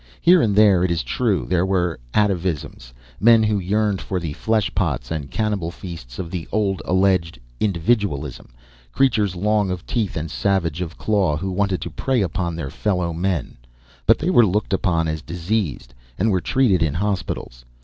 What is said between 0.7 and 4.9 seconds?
it is true, there were atavisms, men who yearned for the flesh